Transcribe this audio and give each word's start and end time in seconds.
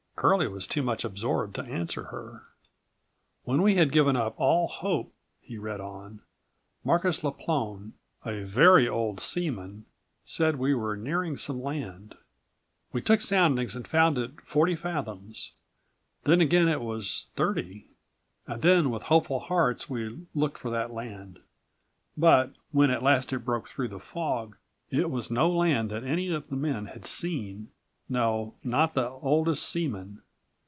Curlie 0.17 0.47
was 0.49 0.67
too 0.67 0.83
much 0.83 1.03
absorbed 1.03 1.55
to 1.55 1.63
answer 1.63 2.03
her. 2.03 2.43
"When 3.43 3.63
we 3.63 3.73
had 3.73 3.91
given 3.91 4.15
up 4.15 4.35
all 4.39 4.67
hope," 4.67 5.11
he 5.41 5.57
read 5.57 5.81
on, 5.81 6.21
"Markus 6.83 7.23
Laplone, 7.23 7.93
a 8.23 8.43
very 8.43 8.87
old 8.87 9.19
seaman, 9.19 9.85
said 10.23 10.57
we 10.57 10.75
were 10.75 10.95
nearing 10.95 11.37
some 11.37 11.59
land. 11.59 12.13
"We 12.93 13.01
took 13.01 13.19
soundings 13.19 13.75
and 13.75 13.87
found 13.87 14.19
it 14.19 14.39
forty 14.41 14.75
fathoms. 14.75 15.53
Then 16.25 16.39
again 16.39 16.67
it 16.67 16.81
was 16.81 17.31
thirty. 17.35 17.87
Then 18.47 18.91
with 18.91 19.01
hopeful 19.03 19.39
hearts 19.39 19.89
we 19.89 20.27
looked 20.35 20.59
for 20.59 20.69
that 20.69 20.93
land. 20.93 21.39
But 22.15 22.51
when 22.71 22.91
at 22.91 23.01
last 23.01 23.33
it 23.33 23.39
broke 23.39 23.69
through 23.69 23.87
the 23.87 23.99
fog 23.99 24.55
it 24.91 25.09
was 25.09 25.31
no 25.31 25.49
land 25.49 25.89
that 25.89 26.03
any 26.03 26.29
of 26.29 26.47
the 26.47 26.55
men 26.55 26.85
had 26.85 27.07
seen, 27.07 27.71
no, 28.09 28.53
not 28.61 28.93
the 28.93 29.07
oldest 29.09 29.63
seaman. 29.69 30.21